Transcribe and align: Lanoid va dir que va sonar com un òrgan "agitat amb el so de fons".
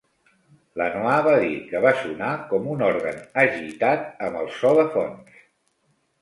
Lanoid 0.81 1.27
va 1.27 1.33
dir 1.43 1.59
que 1.67 1.81
va 1.83 1.91
sonar 1.99 2.29
com 2.53 2.65
un 2.71 2.81
òrgan 2.87 3.21
"agitat 3.43 4.09
amb 4.29 4.41
el 4.41 4.51
so 4.57 4.73
de 4.81 4.89
fons". 4.97 5.39